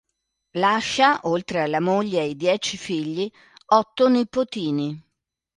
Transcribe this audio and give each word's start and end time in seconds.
Lascia, 0.53 1.19
oltre 1.25 1.61
alla 1.61 1.79
moglie 1.79 2.21
e 2.21 2.23
ai 2.23 2.35
dieci 2.35 2.75
figli, 2.75 3.31
otto 3.67 4.07
nipotini. 4.09 4.99